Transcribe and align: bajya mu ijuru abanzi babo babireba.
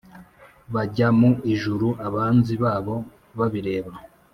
bajya 0.73 1.07
mu 1.19 1.29
ijuru 1.53 1.87
abanzi 2.07 2.53
babo 2.63 2.95
babireba. 3.37 3.91